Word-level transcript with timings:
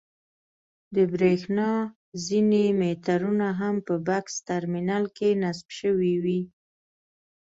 د 0.95 0.97
برېښنا 1.13 1.69
ځینې 2.25 2.63
مېټرونه 2.81 3.47
هم 3.59 3.75
په 3.87 3.95
بکس 4.07 4.33
ټرمینل 4.47 5.03
کې 5.17 5.29
نصب 5.41 5.67
شوي 5.79 6.13
وي. 6.23 6.41